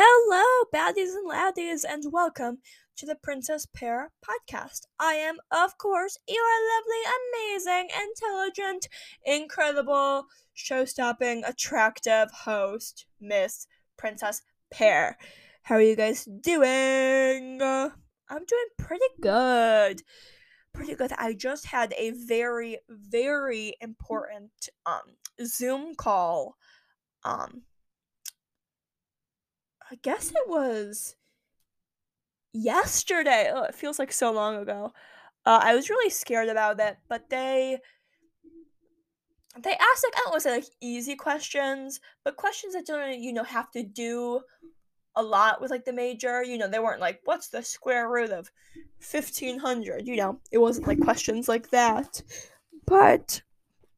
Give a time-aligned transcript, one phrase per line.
[0.00, 2.58] Hello, baddies and laddies, and welcome
[2.96, 4.82] to the Princess Pear podcast.
[5.00, 7.02] I am, of course, your lovely,
[7.34, 8.86] amazing, intelligent,
[9.24, 13.66] incredible, show stopping, attractive host, Miss
[13.96, 15.18] Princess Pear.
[15.62, 17.60] How are you guys doing?
[17.60, 17.90] I'm
[18.46, 20.02] doing pretty good.
[20.72, 21.10] Pretty good.
[21.18, 26.54] I just had a very, very important um Zoom call
[27.24, 27.62] um
[29.90, 31.16] I guess it was
[32.52, 33.50] yesterday.
[33.52, 34.92] Oh, it feels like so long ago.
[35.46, 37.78] Uh, I was really scared about it, but they
[39.62, 43.20] they asked like I don't want to say like easy questions, but questions that don't
[43.20, 44.40] you know have to do
[45.16, 46.42] a lot with like the major.
[46.42, 48.50] You know, they weren't like what's the square root of
[48.98, 50.06] fifteen hundred.
[50.06, 52.22] You know, it wasn't like questions like that.
[52.86, 53.42] But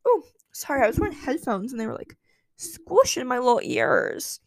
[0.06, 0.22] oh,
[0.52, 2.16] sorry, I was wearing headphones and they were like
[2.56, 4.40] squishing my little ears.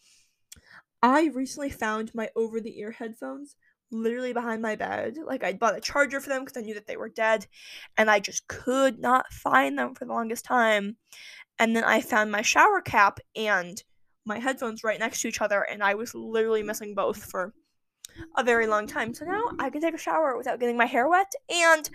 [1.04, 3.58] I recently found my over the ear headphones
[3.92, 5.18] literally behind my bed.
[5.23, 7.45] Like I bought a charger for them because I knew that they were dead
[7.98, 10.95] and I just could not find them for the longest time.
[11.60, 13.84] And then I found my shower cap and
[14.26, 17.54] my headphones right next to each other and I was literally missing both for
[18.38, 19.14] a very long time.
[19.14, 21.90] So now I can take a shower without getting my hair wet and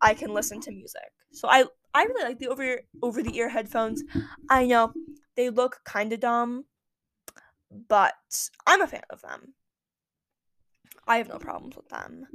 [0.00, 1.12] I can listen to music.
[1.30, 4.02] So I I really like the over over the ear headphones.
[4.48, 4.94] I know
[5.36, 6.64] they look kind of dumb
[7.88, 8.14] but
[8.66, 9.54] I'm a fan of them.
[11.06, 12.26] I have no problems with them.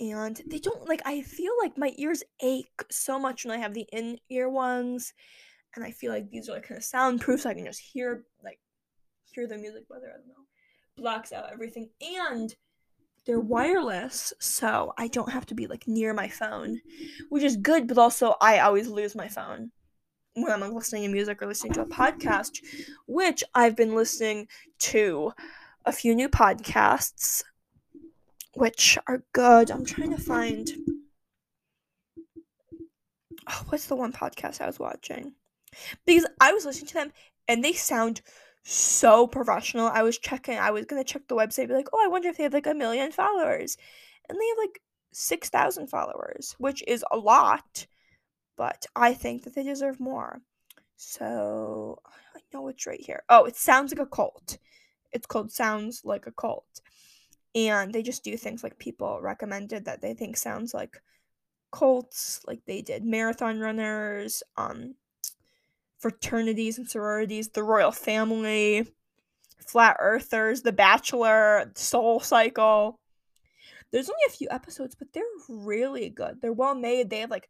[0.00, 3.74] And they don't like I feel like my ears ache so much when I have
[3.74, 5.12] the in ear ones.
[5.74, 8.24] And I feel like these are like kind of soundproof so I can just hear
[8.42, 8.58] like
[9.24, 10.44] hear the music whether I don't know.
[10.96, 11.90] Blocks out everything.
[12.00, 12.54] And
[13.24, 16.80] they're wireless, so I don't have to be like near my phone.
[17.28, 19.70] Which is good, but also I always lose my phone
[20.34, 22.60] when I'm listening to music or listening to a podcast,
[23.06, 24.48] which I've been listening
[24.80, 25.32] to
[25.84, 27.42] a few new podcasts,
[28.54, 29.70] which are good.
[29.70, 30.70] I'm trying to find.
[33.48, 35.34] Oh, what's the one podcast I was watching?
[36.06, 37.12] Because I was listening to them
[37.48, 38.22] and they sound
[38.62, 39.88] so professional.
[39.88, 42.36] I was checking, I was gonna check the website, be like, oh, I wonder if
[42.36, 43.76] they have like a million followers.
[44.28, 44.80] And they have like
[45.12, 47.86] 6,000 followers, which is a lot
[48.56, 50.40] but I think that they deserve more.
[50.96, 52.00] So
[52.34, 53.22] I know it's right here.
[53.28, 54.58] Oh, it sounds like a cult.
[55.12, 56.80] It's called Sounds Like a Cult.
[57.54, 61.02] And they just do things like people recommended that they think sounds like
[61.70, 64.94] cults, like they did marathon runners, um,
[65.98, 68.86] fraternities and sororities, the royal family,
[69.58, 72.96] flat earthers, The Bachelor, Soul Cycle.
[73.90, 76.40] There's only a few episodes, but they're really good.
[76.40, 77.10] They're well made.
[77.10, 77.48] They have like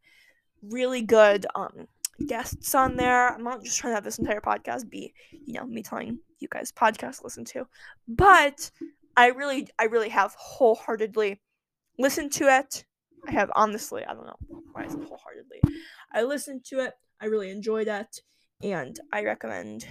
[0.69, 1.87] really good um
[2.27, 3.33] guests on there.
[3.33, 6.47] I'm not just trying to have this entire podcast be, you know, me telling you
[6.49, 7.67] guys podcasts listen to.
[8.07, 8.71] But
[9.15, 11.41] I really I really have wholeheartedly
[11.99, 12.85] listened to it.
[13.27, 15.61] I have honestly, I don't know why is it wholeheartedly.
[16.11, 16.93] I listened to it.
[17.21, 18.21] I really enjoyed it
[18.61, 19.87] and I recommend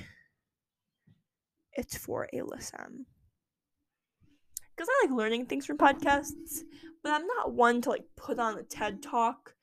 [1.73, 3.07] it for a listen.
[4.77, 6.63] Cuz I like learning things from podcasts,
[7.03, 9.55] but I'm not one to like put on a TED talk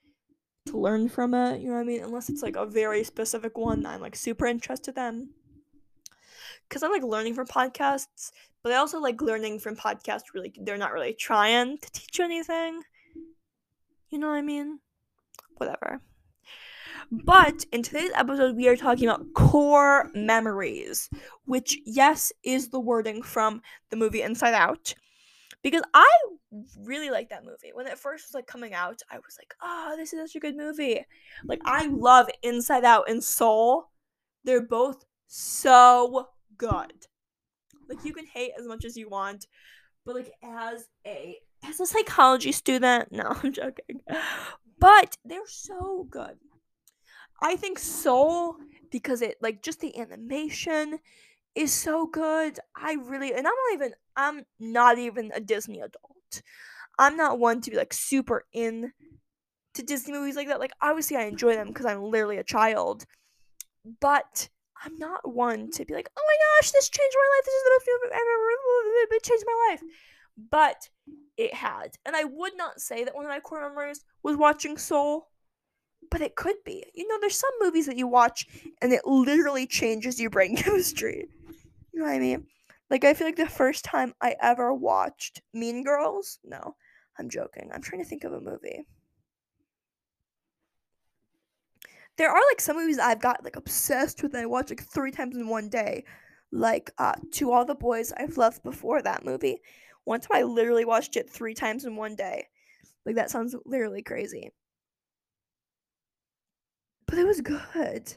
[0.67, 2.03] to learn from it, you know what I mean?
[2.03, 5.29] Unless it's like a very specific one that I'm like super interested in.
[6.69, 8.31] Cause I like learning from podcasts,
[8.61, 12.25] but I also like learning from podcasts really they're not really trying to teach you
[12.25, 12.83] anything.
[14.09, 14.79] You know what I mean?
[15.57, 16.01] Whatever.
[17.11, 21.09] But in today's episode, we are talking about core memories,
[21.45, 24.93] which, yes, is the wording from the movie Inside Out
[25.63, 26.07] because I
[26.77, 27.71] really like that movie.
[27.73, 30.39] When it first was like coming out, I was like, "Oh, this is such a
[30.39, 31.05] good movie."
[31.45, 33.89] Like I love Inside Out and Soul.
[34.43, 37.07] They're both so good.
[37.87, 39.47] Like you can hate as much as you want,
[40.05, 44.01] but like as a as a psychology student, no, I'm joking.
[44.79, 46.37] But they're so good.
[47.41, 48.57] I think Soul
[48.91, 50.99] because it like just the animation
[51.55, 52.59] is so good.
[52.75, 56.18] I really and I'm not even I'm not even a Disney adult.
[56.97, 58.91] I'm not one to be like super in
[59.75, 60.59] to Disney movies like that.
[60.59, 63.05] Like obviously I enjoy them because I'm literally a child.
[64.01, 64.49] But
[64.83, 67.45] I'm not one to be like, oh my gosh, this changed my life.
[67.45, 69.83] This is the best movie I've ever it changed my life.
[70.51, 70.89] But
[71.37, 71.95] it had.
[72.05, 75.29] And I would not say that one of my core memories was watching Soul.
[76.11, 76.83] But it could be.
[76.93, 78.47] You know, there's some movies that you watch
[78.81, 81.27] and it literally changes your brain chemistry.
[81.93, 82.47] You know what I mean?
[82.89, 86.75] Like I feel like the first time I ever watched Mean Girls, no,
[87.17, 87.71] I'm joking.
[87.73, 88.85] I'm trying to think of a movie.
[92.17, 95.11] There are like some movies I've got like obsessed with and I watched like three
[95.11, 96.03] times in one day.
[96.51, 99.61] like uh, To All the Boys I've Loved Before that movie.
[100.05, 102.47] One time I literally watched it three times in one day.
[103.05, 104.51] Like that sounds literally crazy.
[107.07, 108.15] But it was good.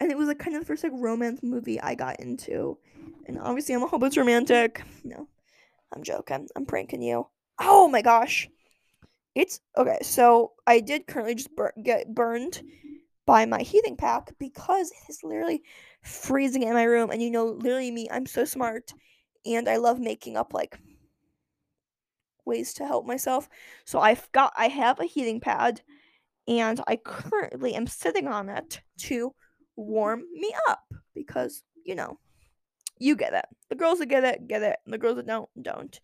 [0.00, 2.78] And it was like kind of the first like romance movie I got into.
[3.26, 4.82] And obviously I'm a hopeless romantic.
[5.04, 5.28] No.
[5.92, 6.48] I'm joking.
[6.56, 7.26] I'm pranking you.
[7.58, 8.48] Oh my gosh.
[9.34, 9.98] It's okay.
[10.02, 12.62] So I did currently just bur- get burned
[13.26, 15.62] by my heating pack because it is literally
[16.02, 17.10] freezing in my room.
[17.10, 18.92] And you know, literally me, I'm so smart
[19.44, 20.78] and I love making up like
[22.44, 23.48] ways to help myself.
[23.84, 25.82] So I've got I have a heating pad
[26.48, 29.34] and I currently am sitting on it to
[29.76, 30.82] warm me up
[31.14, 32.18] because, you know,
[32.98, 33.46] you get it.
[33.68, 34.76] The girls that get it, get it.
[34.84, 35.98] And the girls that don't, don't.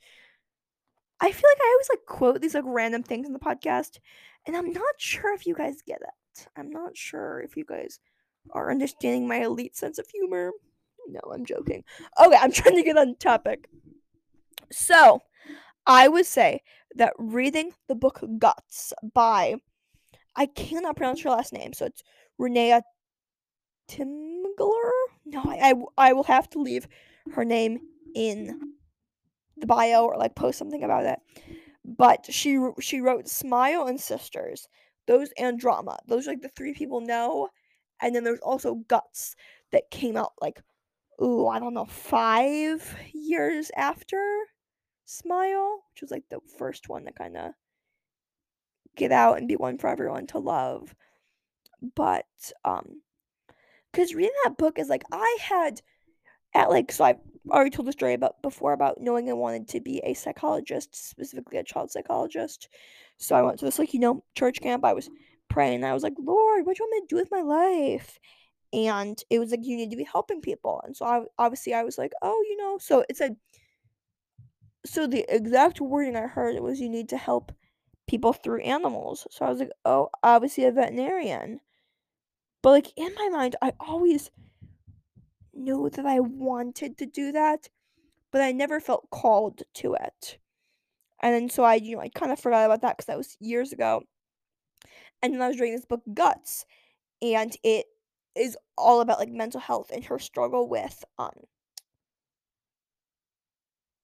[1.20, 3.98] I feel like I always like quote these like random things in the podcast,
[4.46, 6.46] and I'm not sure if you guys get it.
[6.56, 8.00] I'm not sure if you guys
[8.50, 10.52] are understanding my elite sense of humor.
[11.08, 11.84] No, I'm joking.
[12.22, 13.69] Okay, I'm trying to get on topic.
[14.70, 15.20] So,
[15.86, 16.62] I would say
[16.96, 19.56] that reading the book Guts by
[20.34, 22.02] I cannot pronounce her last name, so it's
[22.38, 22.82] Raina
[23.88, 24.90] Timgler.
[25.24, 26.86] No, I, I I will have to leave
[27.34, 27.80] her name
[28.14, 28.74] in
[29.56, 31.18] the bio or like post something about it.
[31.84, 34.68] But she she wrote Smile and Sisters,
[35.06, 35.98] those and Drama.
[36.06, 37.48] Those are like the three people know,
[38.00, 39.36] and then there's also Guts
[39.72, 40.60] that came out like,
[41.22, 44.18] ooh, I don't know, five years after
[45.04, 47.52] Smile, which was like the first one to kind of
[48.96, 50.94] get out and be one for everyone to love.
[51.94, 52.26] But
[52.64, 53.02] um,
[53.96, 55.81] because reading that book is like I had
[56.54, 57.16] at like so I've
[57.50, 61.58] already told the story about before about knowing I wanted to be a psychologist, specifically
[61.58, 62.69] a child psychologist.
[63.16, 64.84] So I went to this like, you know, church camp.
[64.84, 65.08] I was
[65.48, 68.19] praying I was like, Lord, what do you want me to do with my life?
[68.72, 70.82] And it was like you need to be helping people.
[70.84, 73.37] And so I obviously I was like, oh, you know, so it said
[74.84, 77.50] so the exact wording I heard was you need to help
[78.06, 79.26] people through animals.
[79.31, 81.60] So I was like, oh, obviously a veterinarian.
[82.62, 84.31] But like in my mind, I always
[85.55, 87.69] knew that I wanted to do that,
[88.31, 90.38] but I never felt called to it.
[91.20, 93.37] And then so I, you know, I kind of forgot about that because that was
[93.41, 94.03] years ago.
[95.23, 96.67] And then I was reading this book, Guts,
[97.23, 97.87] and it
[98.35, 101.32] is all about like mental health and her struggle with um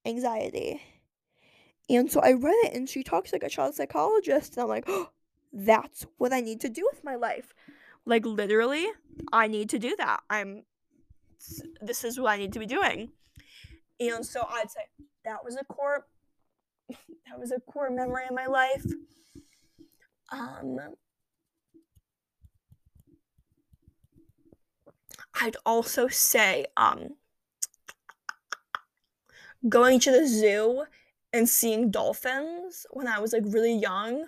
[0.06, 0.80] anxiety.
[1.90, 4.84] And so I read it and she talks like a child psychologist and I'm like,
[4.86, 5.10] oh,
[5.52, 7.52] that's what I need to do with my life.
[8.04, 8.86] Like literally,
[9.32, 10.20] I need to do that.
[10.28, 10.64] I'm
[11.80, 13.10] this is what I need to be doing.
[14.00, 14.82] And so I'd say
[15.24, 16.06] that was a core
[16.88, 18.84] that was a core memory in my life.
[20.30, 20.78] Um
[25.40, 27.16] I'd also say um
[29.68, 30.84] going to the zoo
[31.32, 34.26] and seeing dolphins when I was like really young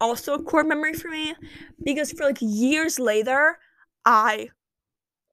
[0.00, 1.34] also a core memory for me
[1.82, 3.58] because for like years later
[4.04, 4.48] I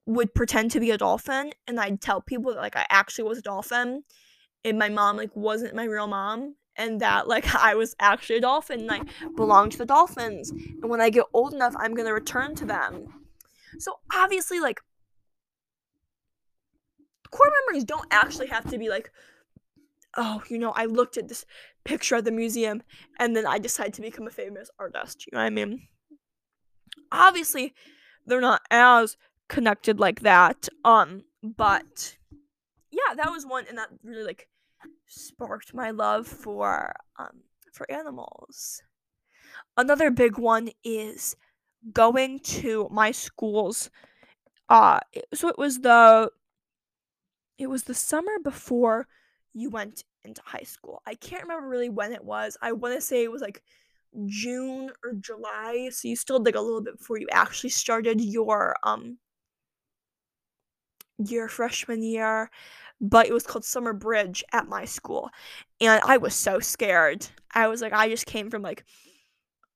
[0.05, 3.39] would pretend to be a dolphin and I'd tell people that like I actually was
[3.39, 4.03] a dolphin
[4.63, 8.41] and my mom like wasn't my real mom and that like I was actually a
[8.41, 9.01] dolphin and I
[9.35, 12.65] belonged to the dolphins and when I get old enough I'm going to return to
[12.65, 13.07] them.
[13.79, 14.81] So obviously like
[17.31, 19.11] core memories don't actually have to be like
[20.17, 21.45] oh, you know, I looked at this
[21.83, 22.83] picture at the museum
[23.19, 25.25] and then I decided to become a famous artist.
[25.25, 25.87] You know what I mean?
[27.11, 27.73] Obviously,
[28.25, 30.69] they're not as connected like that.
[30.85, 32.17] Um, but
[32.91, 34.47] yeah, that was one, and that really like
[35.07, 37.41] sparked my love for um
[37.73, 38.81] for animals.
[39.77, 41.35] Another big one is
[41.91, 43.89] going to my school's
[44.69, 44.99] uh
[45.33, 46.29] so it was the
[47.57, 49.07] it was the summer before
[49.53, 51.01] you went into high school.
[51.05, 52.57] I can't remember really when it was.
[52.61, 53.63] I want to say it was like
[54.27, 58.75] June or July, so you still like a little bit before you actually started your
[58.83, 59.17] um
[61.17, 62.49] your freshman year,
[62.99, 65.29] but it was called Summer Bridge at my school.
[65.79, 67.27] And I was so scared.
[67.53, 68.83] I was like, I just came from like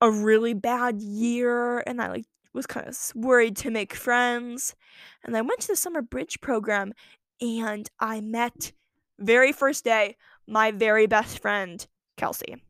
[0.02, 4.76] a really bad year and I like was kind of worried to make friends.
[5.24, 6.94] And I went to the Summer Bridge program
[7.42, 8.72] and I met
[9.20, 10.16] very first day
[10.48, 11.86] my very best friend,
[12.18, 12.64] Kelsey.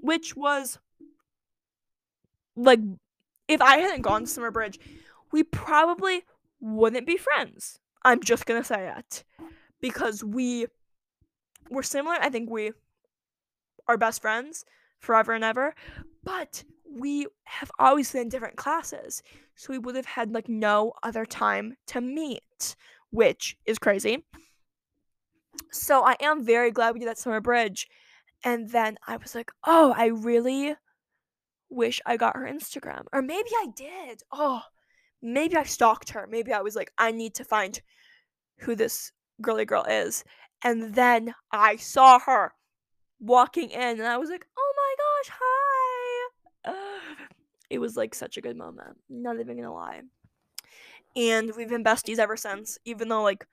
[0.00, 0.78] Which was
[2.56, 2.80] like
[3.48, 4.78] if I hadn't gone to Summer Bridge,
[5.30, 6.24] we probably
[6.60, 7.78] wouldn't be friends.
[8.04, 9.24] I'm just gonna say it.
[9.80, 10.66] Because we
[11.70, 12.16] were similar.
[12.20, 12.72] I think we
[13.88, 14.64] are best friends
[14.98, 15.74] forever and ever.
[16.22, 19.22] But we have always been in different classes.
[19.56, 22.76] So we would have had like no other time to meet.
[23.12, 24.24] which is crazy.
[25.72, 27.88] So I am very glad we did that summer bridge.
[28.44, 30.74] And then I was like, oh, I really
[31.70, 33.04] wish I got her Instagram.
[33.12, 34.22] Or maybe I did.
[34.30, 34.60] Oh,
[35.22, 36.26] maybe I stalked her.
[36.28, 37.80] Maybe I was like, I need to find
[38.58, 40.24] who this girly girl is.
[40.62, 42.52] And then I saw her
[43.18, 45.38] walking in and I was like, oh my gosh,
[46.66, 46.74] hi.
[47.70, 48.98] It was like such a good moment.
[49.08, 50.02] Not even gonna lie.
[51.16, 53.46] And we've been besties ever since, even though, like,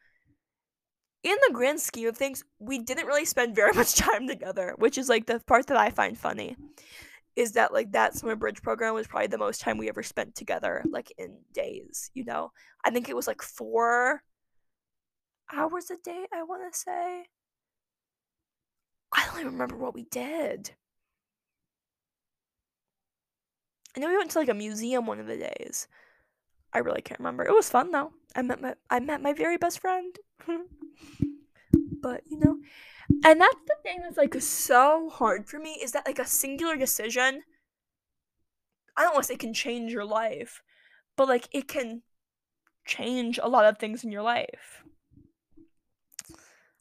[1.24, 4.98] in the grand scheme of things, we didn't really spend very much time together, which
[4.98, 6.56] is like the part that I find funny.
[7.36, 10.36] Is that like that summer bridge program was probably the most time we ever spent
[10.36, 12.52] together, like in days, you know?
[12.84, 14.24] I think it was like four
[15.54, 17.26] hours a day, I want to say.
[19.16, 20.72] I don't even remember what we did.
[23.96, 25.88] I know we went to like a museum one of the days.
[26.74, 27.44] I really can't remember.
[27.46, 28.12] It was fun though.
[28.36, 30.16] I met my I met my very best friend.
[32.02, 32.58] but you know,
[33.24, 36.76] and that's the thing that's like so hard for me is that like a singular
[36.76, 37.44] decision.
[38.98, 40.62] I don't want to say can change your life,
[41.16, 42.02] but like it can
[42.86, 44.84] change a lot of things in your life.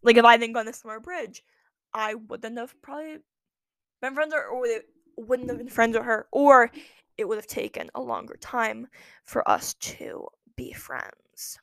[0.03, 1.45] Like if I didn't go on the summer bridge,
[1.93, 3.19] I wouldn't have probably
[4.01, 4.67] been friends with her, or
[5.17, 6.71] wouldn't have been friends with her, or
[7.17, 8.87] it would have taken a longer time
[9.25, 11.59] for us to be friends.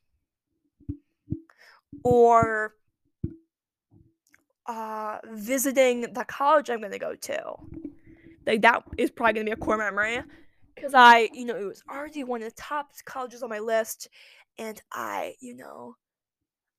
[2.04, 2.74] Or
[4.68, 7.56] uh, visiting the college I'm gonna go to.
[8.46, 10.22] Like that is probably gonna be a core memory.
[10.80, 14.10] Cause I, you know, it was already one of the top colleges on my list,
[14.58, 15.96] and I, you know,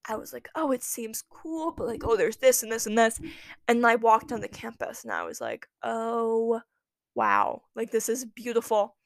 [0.09, 2.97] I was like, oh, it seems cool, but like, oh, there's this and this and
[2.97, 3.21] this.
[3.67, 6.61] And I walked on the campus and I was like, oh,
[7.15, 8.97] wow, like this is beautiful.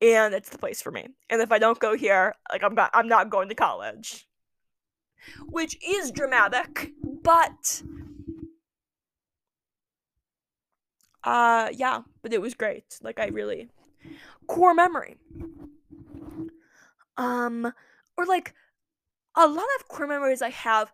[0.00, 1.08] And it's the place for me.
[1.30, 4.27] And if I don't go here, like I'm not I'm not going to college.
[5.46, 7.82] Which is dramatic, but
[11.24, 12.98] uh yeah, but it was great.
[13.02, 13.68] Like I really
[14.46, 15.16] core memory.
[17.16, 17.72] Um
[18.16, 18.54] or like
[19.36, 20.92] a lot of core memories I have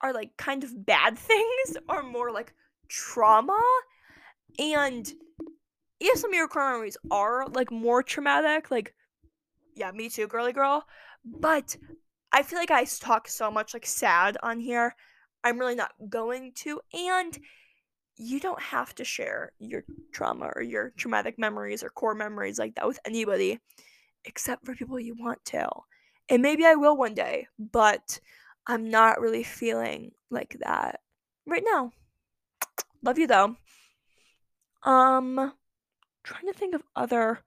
[0.00, 2.54] are like kind of bad things or more like
[2.88, 3.60] trauma.
[4.58, 5.12] And
[6.00, 8.94] if some of your core memories are like more traumatic, like
[9.76, 10.86] yeah, me too, girly girl.
[11.24, 11.76] But
[12.34, 14.96] I feel like I talk so much like sad on here.
[15.44, 16.80] I'm really not going to.
[16.92, 17.38] And
[18.16, 22.74] you don't have to share your trauma or your traumatic memories or core memories like
[22.74, 23.60] that with anybody
[24.24, 25.68] except for people you want to.
[26.28, 28.18] And maybe I will one day, but
[28.66, 31.00] I'm not really feeling like that
[31.46, 31.92] right now.
[33.00, 33.54] Love you though.
[34.82, 35.52] Um
[36.24, 37.44] trying to think of other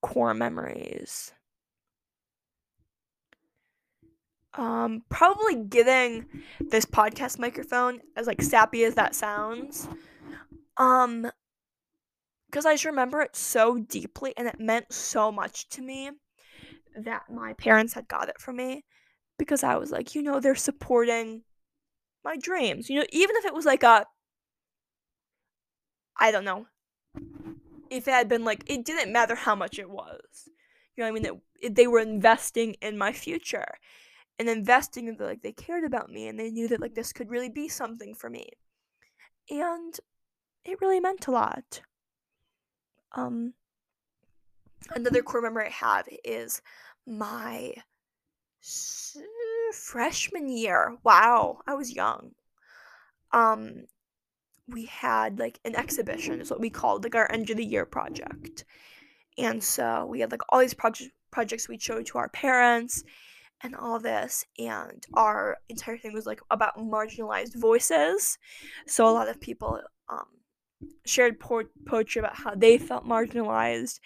[0.00, 1.34] core memories.
[4.60, 6.26] Um probably getting
[6.60, 9.88] this podcast microphone as like sappy as that sounds.
[10.76, 11.30] Um
[12.46, 16.10] because I just remember it so deeply and it meant so much to me
[16.94, 18.84] that my parents had got it for me
[19.38, 21.44] because I was like, you know, they're supporting
[22.22, 22.90] my dreams.
[22.90, 24.04] You know, even if it was like a
[26.18, 26.66] I don't know.
[27.88, 30.50] If it had been like it didn't matter how much it was.
[30.96, 31.24] You know I mean?
[31.24, 33.72] It, it, they were investing in my future
[34.40, 37.12] and investing in the, like they cared about me and they knew that like this
[37.12, 38.48] could really be something for me.
[39.50, 39.94] And
[40.64, 41.82] it really meant a lot.
[43.12, 43.52] Um
[44.94, 46.62] another core memory I have is
[47.06, 47.74] my
[48.62, 49.18] s-
[49.74, 50.96] freshman year.
[51.04, 52.30] Wow, I was young.
[53.32, 53.84] Um,
[54.66, 57.84] we had like an exhibition, is what we called like our end of the year
[57.84, 58.64] project,
[59.36, 63.04] and so we had like all these project projects we showed to our parents
[63.62, 68.38] and all this and our entire thing was like about marginalized voices.
[68.86, 70.26] So a lot of people um,
[71.04, 74.00] shared po- poetry about how they felt marginalized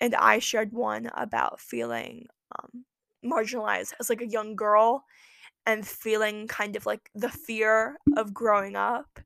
[0.00, 2.26] and I shared one about feeling
[2.58, 2.84] um,
[3.24, 5.04] marginalized as like a young girl
[5.66, 9.18] and feeling kind of like the fear of growing up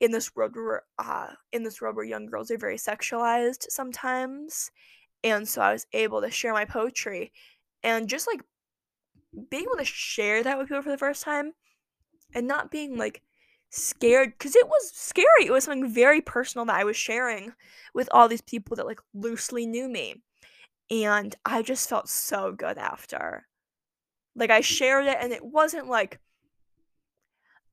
[0.00, 4.70] in this world where uh, in this world where young girls are very sexualized sometimes.
[5.24, 7.32] And so i was able to share my poetry
[7.82, 8.42] and just like
[9.50, 11.52] being able to share that with people for the first time
[12.34, 13.22] and not being like
[13.70, 17.52] scared because it was scary it was something very personal that i was sharing
[17.94, 20.14] with all these people that like loosely knew me
[20.90, 23.46] and I just felt so good after.
[24.34, 26.20] Like I shared it and it wasn't like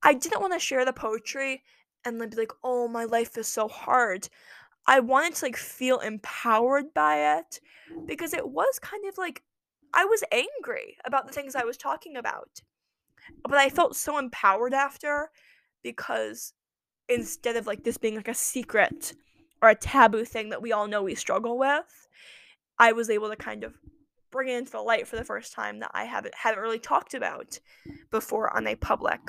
[0.02, 1.62] I didn't want to share the poetry
[2.04, 4.28] and then be like, "Oh, my life is so hard."
[4.86, 7.60] I wanted to like feel empowered by it
[8.06, 9.42] because it was kind of like
[9.94, 12.60] I was angry about the things I was talking about.
[13.42, 15.30] But I felt so empowered after
[15.82, 16.52] because
[17.08, 19.14] instead of like this being like a secret
[19.62, 22.08] or a taboo thing that we all know we struggle with,
[22.78, 23.74] I was able to kind of
[24.30, 27.14] bring it into the light for the first time that I haven't haven't really talked
[27.14, 27.58] about
[28.10, 29.20] before on a public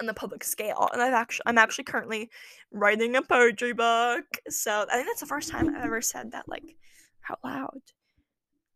[0.00, 0.88] on the public scale.
[0.92, 2.30] And I've actually I'm actually currently
[2.70, 4.24] writing a poetry book.
[4.48, 6.76] So I think that's the first time I've ever said that like
[7.30, 7.80] out loud.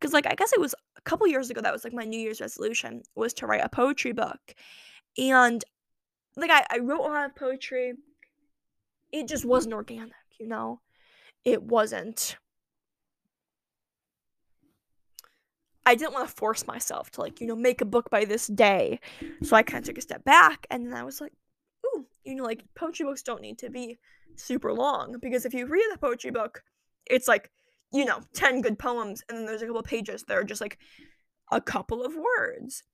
[0.00, 2.18] Cause like I guess it was a couple years ago that was like my New
[2.18, 4.54] Year's resolution was to write a poetry book.
[5.18, 5.62] And
[6.36, 7.94] like I, I wrote a lot of poetry.
[9.12, 10.80] It just wasn't organic, you know?
[11.44, 12.36] It wasn't
[15.86, 18.46] I didn't want to force myself to like, you know, make a book by this
[18.46, 19.00] day.
[19.42, 21.32] So I kind of took a step back and then I was like,
[21.84, 23.98] ooh, you know, like poetry books don't need to be
[24.36, 26.62] super long because if you read a poetry book,
[27.06, 27.50] it's like,
[27.92, 30.78] you know, 10 good poems and then there's a couple pages that are just like
[31.50, 32.84] a couple of words,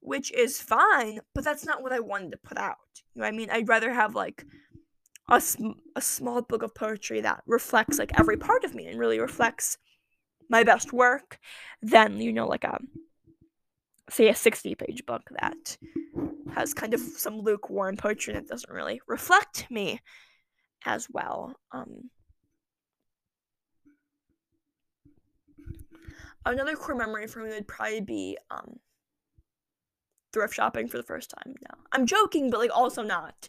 [0.00, 2.76] which is fine, but that's not what I wanted to put out.
[3.14, 3.50] You know I mean?
[3.50, 4.44] I'd rather have like
[5.30, 8.98] a, sm- a small book of poetry that reflects like every part of me and
[8.98, 9.78] really reflects
[10.48, 11.38] my best work
[11.82, 12.78] than you know like a
[14.08, 15.76] say a 60 page book that
[16.54, 20.00] has kind of some lukewarm poetry that doesn't really reflect me
[20.84, 22.10] as well um
[26.46, 28.78] another core memory for me would probably be um
[30.32, 33.48] thrift shopping for the first time now i'm joking but like also not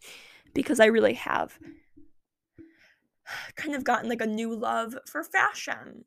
[0.54, 1.60] because i really have
[3.56, 6.06] kind of gotten like a new love for fashion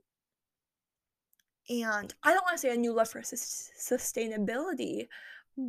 [1.70, 5.06] and I don't want to say a new love for sus- sustainability,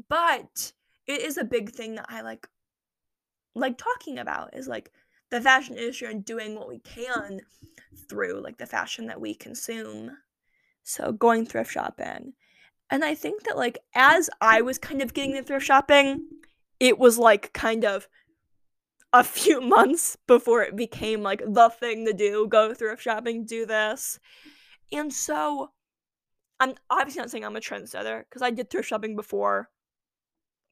[0.10, 0.74] but
[1.06, 2.48] it is a big thing that I like
[3.54, 4.92] like talking about is like
[5.30, 7.42] the fashion industry and doing what we can
[8.10, 10.18] through like the fashion that we consume.
[10.84, 12.34] So going thrift shopping.
[12.90, 16.28] And I think that like as I was kind of getting the thrift shopping,
[16.80, 18.08] it was like kind of
[19.14, 23.66] a few months before it became like the thing to do, go thrift shopping, do
[23.66, 24.20] this.
[24.92, 25.72] And so
[26.60, 29.70] I'm obviously not saying I'm a trendsetter because I did thrift shopping before,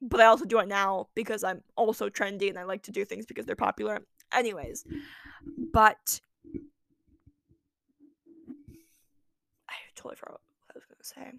[0.00, 3.04] but I also do it now because I'm also trendy and I like to do
[3.04, 4.00] things because they're popular.
[4.32, 4.84] Anyways,
[5.72, 6.20] but
[9.68, 11.38] I totally forgot what I was gonna say.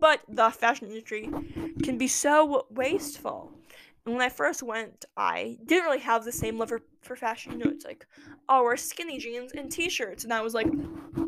[0.00, 1.28] But the fashion industry
[1.82, 3.52] can be so wasteful.
[4.04, 6.72] And when I first went, I didn't really have the same love
[7.02, 7.52] for, fashion.
[7.52, 8.06] You know, it's like,
[8.48, 10.22] oh, we're skinny jeans and t shirts.
[10.22, 10.68] And that was like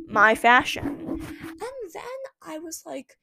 [0.07, 0.85] my fashion.
[0.87, 3.17] And then I was like,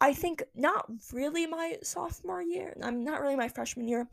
[0.00, 2.76] I think not really my sophomore year.
[2.82, 4.08] I'm not really my freshman year,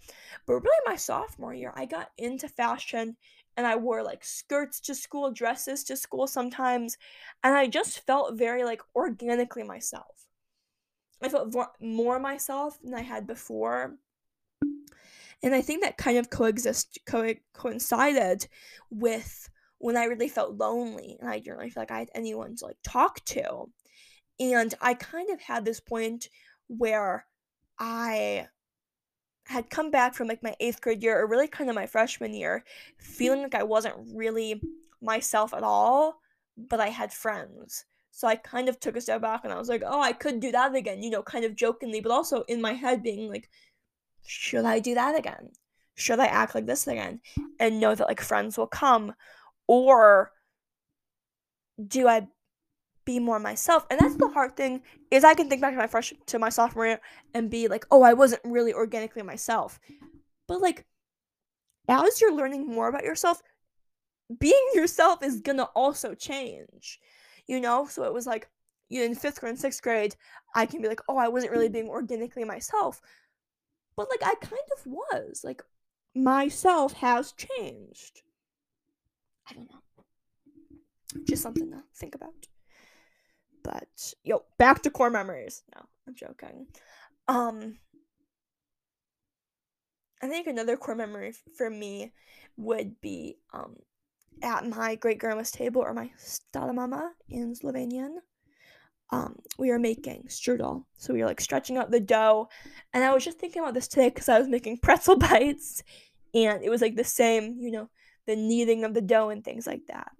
[0.45, 1.73] but really my sophomore year.
[1.75, 3.17] I got into fashion
[3.57, 6.97] and I wore like skirts to school, dresses to school sometimes,
[7.43, 10.27] and I just felt very like organically myself.
[11.21, 13.95] I felt more myself than I had before.
[15.43, 18.47] And I think that kind of coexist co- coincided
[18.91, 22.55] with when I really felt lonely and I didn't really feel like I had anyone
[22.57, 23.65] to like talk to.
[24.39, 26.29] And I kind of had this point
[26.67, 27.25] where
[27.79, 28.47] I
[29.47, 32.33] had come back from like my eighth grade year or really kind of my freshman
[32.33, 32.63] year,
[32.97, 34.61] feeling like I wasn't really
[35.01, 36.19] myself at all,
[36.57, 37.85] but I had friends.
[38.11, 40.39] So I kind of took a step back and I was like, oh, I could
[40.39, 43.49] do that again, you know, kind of jokingly, but also in my head being like,
[44.25, 45.51] should I do that again?
[45.95, 47.21] Should I act like this again?
[47.59, 49.13] And know that like friends will come
[49.67, 50.31] or
[51.87, 52.27] do I
[53.07, 53.87] be more myself?
[53.89, 56.49] And that's the hard thing is I can think back to my fresh to my
[56.49, 57.01] sophomore year
[57.33, 59.79] and be like, "Oh, I wasn't really organically myself."
[60.47, 60.85] But like
[61.89, 63.41] as you're learning more about yourself,
[64.39, 66.99] being yourself is to also change.
[67.47, 67.87] You know?
[67.87, 68.49] So it was like
[68.89, 70.15] you in 5th grade and 6th grade,
[70.53, 73.01] I can be like, "Oh, I wasn't really being organically myself."
[73.95, 75.43] But like I kind of was.
[75.43, 75.63] Like
[76.13, 78.21] myself has changed.
[79.49, 79.81] I don't know.
[81.23, 82.47] Just something to think about.
[83.67, 85.63] But yo, back to core memories.
[85.75, 86.67] No, I'm joking.
[87.27, 87.79] Um
[90.21, 92.13] I think another core memory for me
[92.55, 93.75] would be um
[94.41, 98.15] at my great grandma's table or my stara mama in Slovenian.
[99.09, 100.85] Um, we were making strudel.
[100.97, 102.47] So we were like stretching out the dough.
[102.93, 105.83] And I was just thinking about this today because I was making pretzel bites
[106.33, 107.89] and it was like the same, you know,
[108.27, 110.11] the kneading of the dough and things like that.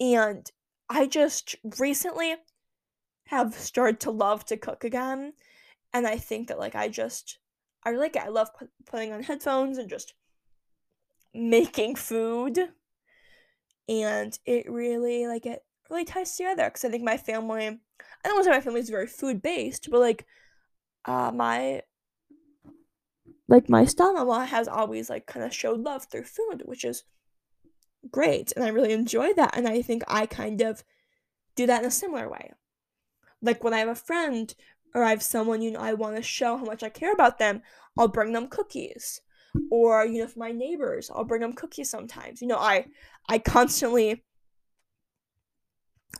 [0.00, 0.50] And
[0.88, 2.34] I just recently
[3.30, 5.32] have started to love to cook again.
[5.92, 7.38] And I think that like I just
[7.84, 8.22] I like it.
[8.22, 8.50] I love
[8.86, 10.14] putting on headphones and just
[11.32, 12.58] making food.
[13.88, 17.78] And it really like it really ties together because I think my family, I
[18.24, 20.26] don't want to say my family is very food based, but like,
[21.04, 21.82] uh, my
[23.48, 27.04] like my stepmom has always like kind of showed love through food, which is
[28.10, 30.82] great, and I really enjoy that, and I think I kind of
[31.54, 32.52] do that in a similar way.
[33.42, 34.54] Like when I have a friend
[34.94, 37.38] or I have someone you know I want to show how much I care about
[37.38, 37.62] them,
[37.96, 39.20] I'll bring them cookies.
[39.70, 42.40] Or you know, for my neighbors, I'll bring them cookies sometimes.
[42.40, 42.86] You know, I
[43.28, 44.22] I constantly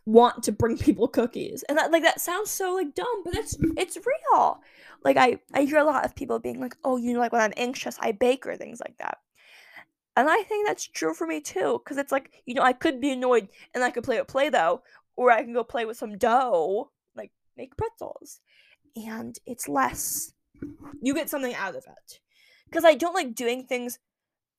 [0.07, 1.63] want to bring people cookies.
[1.69, 4.61] And that like that sounds so like dumb, but it's it's real.
[5.05, 7.43] Like I I hear a lot of people being like, "Oh, you know like when
[7.43, 9.19] I'm anxious, I bake or things like that."
[10.17, 13.01] And I think that's true for me too cuz it's like, you know, I could
[13.01, 14.83] be annoyed and I could play with play-doh
[15.17, 16.91] or I can go play with some dough,
[17.57, 18.41] make pretzels.
[18.97, 20.33] And it's less
[21.01, 22.21] you get something out of it.
[22.73, 23.99] Cuz I don't like doing things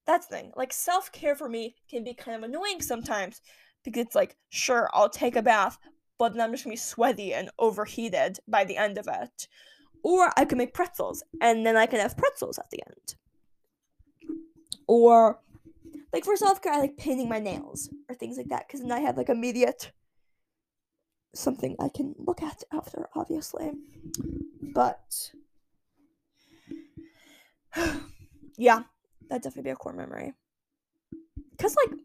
[0.06, 0.52] that's the thing.
[0.56, 3.42] Like self-care for me can be kind of annoying sometimes
[3.84, 5.78] because it's like, sure, I'll take a bath,
[6.18, 9.48] but then I'm just gonna be sweaty and overheated by the end of it.
[10.04, 13.16] Or I can make pretzels and then I can have pretzels at the end.
[14.88, 15.40] Or
[16.12, 18.92] like for self care, I like painting my nails or things like that because then
[18.92, 19.92] I have like immediate
[21.34, 23.72] something I can look at after, obviously.
[24.62, 25.32] But
[28.58, 28.84] yeah,
[29.30, 30.34] that'd definitely be a core memory.
[31.58, 32.00] Cause like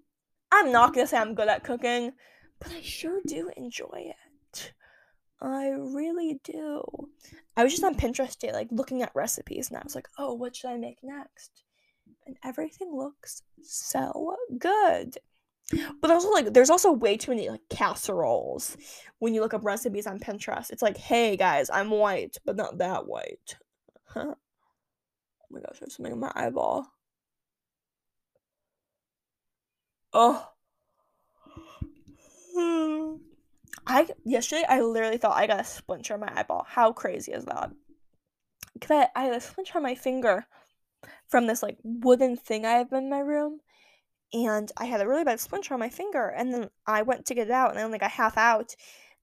[0.53, 2.13] I'm not gonna say I'm good at cooking,
[2.61, 4.73] but I sure do enjoy it.
[5.41, 6.83] I really do.
[7.57, 10.35] I was just on Pinterest today, like looking at recipes, and I was like, oh,
[10.35, 11.63] what should I make next?
[12.27, 15.19] And everything looks so good.
[16.01, 18.77] But also like there's also way too many like casseroles
[19.19, 20.71] when you look up recipes on Pinterest.
[20.71, 23.57] It's like, hey guys, I'm white, but not that white.
[24.05, 24.35] Huh.
[25.49, 26.89] Oh my gosh, I have something in my eyeball.
[30.13, 30.49] Oh.
[33.87, 36.67] I yesterday I literally thought I got a splinter in my eyeball.
[36.69, 37.71] How crazy is that?
[38.81, 40.47] Cause I, I had a splinter on my finger
[41.29, 43.61] from this like wooden thing I have in my room.
[44.33, 47.35] And I had a really bad splinter on my finger, and then I went to
[47.35, 48.75] get it out, and I only got half out.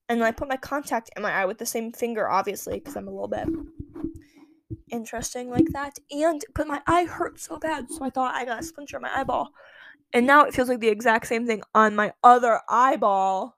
[0.08, 2.96] And then I put my contact in my eye with the same finger, obviously, because
[2.96, 3.48] I'm a little bit
[4.90, 5.98] interesting like that.
[6.10, 9.02] And but my eye hurt so bad, so I thought I got a splinter in
[9.02, 9.50] my eyeball.
[10.12, 13.56] And now it feels like the exact same thing on my other eyeball.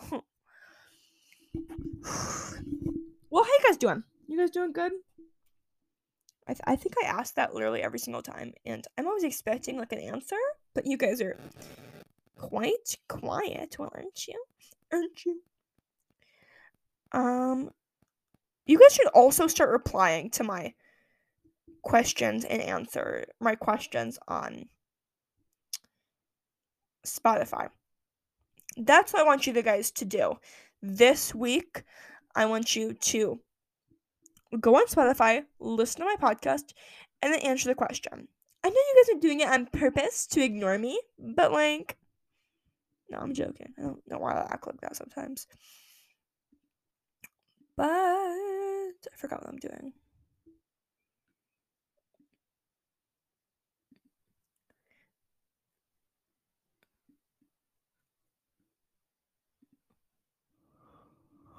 [0.10, 0.22] well,
[3.32, 4.02] how you guys doing?
[4.26, 4.92] You guys doing good?
[6.46, 9.78] I, th- I think I ask that literally every single time, and I'm always expecting
[9.78, 10.36] like an answer,
[10.74, 11.36] but you guys are
[12.36, 14.42] quite quiet, well, aren't you?
[14.92, 15.40] Aren't you?
[17.12, 17.70] Um,
[18.66, 20.74] you guys should also start replying to my
[21.82, 24.64] questions and answer my questions on
[27.06, 27.68] Spotify.
[28.76, 30.34] That's what I want you guys to do.
[30.82, 31.82] This week,
[32.34, 33.38] I want you to
[34.60, 36.72] go on Spotify, listen to my podcast,
[37.22, 38.28] and then answer the question.
[38.64, 41.98] I know you guys are doing it on purpose to ignore me, but like,
[43.10, 43.74] no, I'm joking.
[43.78, 45.46] I don't know why I act like that sometimes.
[47.76, 49.92] But I forgot what I'm doing.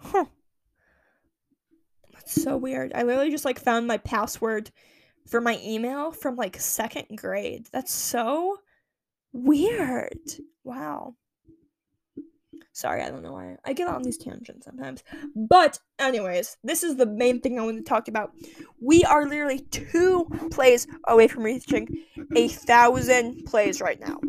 [0.02, 0.26] Huh.
[2.14, 2.94] That's so weird.
[2.96, 4.72] I literally just like found my password
[5.28, 7.68] for my email from like second grade.
[7.72, 8.58] That's so
[9.34, 10.20] weird.
[10.64, 11.16] Wow.
[12.72, 13.56] Sorry, I don't know why.
[13.64, 15.02] I get on these tangents sometimes.
[15.34, 18.32] But, anyways, this is the main thing I want to talk about.
[18.82, 21.88] We are literally two plays away from reaching
[22.36, 24.20] a thousand plays right now.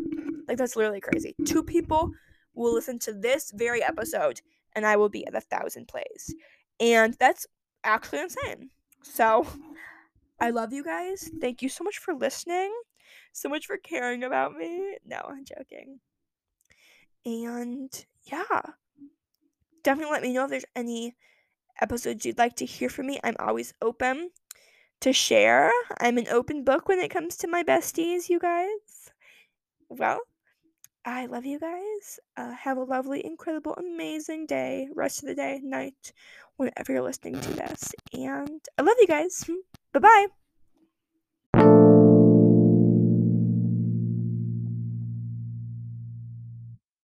[0.47, 1.35] Like, that's literally crazy.
[1.45, 2.11] Two people
[2.53, 4.39] will listen to this very episode
[4.77, 6.33] and I will be at a thousand plays.
[6.79, 7.47] And that's
[7.83, 8.69] actually insane.
[9.01, 9.45] So
[10.39, 11.29] I love you guys.
[11.41, 12.73] Thank you so much for listening.
[13.31, 14.97] So much for caring about me.
[15.05, 15.99] No, I'm joking.
[17.25, 18.61] And yeah.
[19.83, 21.15] Definitely let me know if there's any
[21.81, 23.19] episodes you'd like to hear from me.
[23.23, 24.31] I'm always open
[25.01, 25.71] to share.
[25.99, 29.11] I'm an open book when it comes to my besties, you guys.
[29.89, 30.19] Well,
[31.05, 32.19] I love you guys.
[32.35, 36.11] Uh, have a lovely, incredible, amazing day, rest of the day, night,
[36.57, 37.93] whenever you're listening to this.
[38.13, 39.49] And I love you guys.
[39.97, 40.46] Bye bye.